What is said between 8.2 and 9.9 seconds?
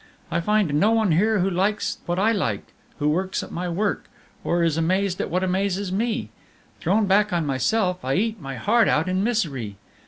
my heart out in misery.